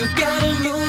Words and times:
you 0.00 0.06
gotta 0.16 0.64
move 0.64 0.79